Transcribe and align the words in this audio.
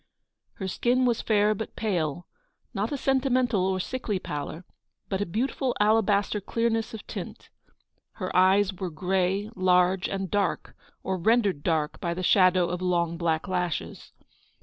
Her 0.53 0.67
skin 0.67 1.05
was 1.05 1.21
fair 1.21 1.53
but 1.53 1.75
pale,— 1.75 2.25
not 2.73 2.91
a 2.91 2.97
sentimental 2.97 3.67
or 3.67 3.79
sickly 3.79 4.17
pallor, 4.17 4.65
but 5.09 5.21
a 5.21 5.27
beautiful 5.27 5.75
alabaster 5.79 6.41
clear 6.41 6.71
ness 6.71 6.95
of 6.95 7.05
tint. 7.05 7.49
Her 8.13 8.35
eyes 8.35 8.73
were 8.73 8.89
grey, 8.89 9.51
large, 9.55 10.09
and 10.09 10.31
dark, 10.31 10.75
or 11.03 11.19
rendered 11.19 11.61
dark 11.61 11.99
by 12.01 12.15
the 12.15 12.23
shadow 12.23 12.67
of 12.69 12.81
long 12.81 13.15
black 13.15 13.47
lashes. 13.47 14.11